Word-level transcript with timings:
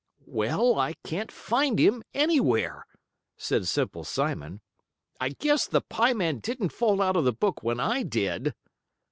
"Well, 0.25 0.79
I 0.79 0.93
can't 1.03 1.31
find 1.31 1.77
him 1.77 2.01
anywhere," 2.15 2.87
said 3.37 3.67
Simple 3.67 4.03
Simon. 4.03 4.61
"I 5.19 5.29
guess 5.29 5.67
the 5.67 5.81
pie 5.81 6.13
man 6.13 6.39
didn't 6.39 6.69
fall 6.69 7.03
out 7.03 7.15
of 7.15 7.23
the 7.23 7.31
book 7.33 7.61
when 7.61 7.79
I 7.79 8.01
did." 8.01 8.55